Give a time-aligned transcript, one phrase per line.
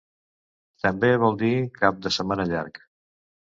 [0.85, 1.51] També vol dir
[1.83, 2.83] cap de setmana llarg.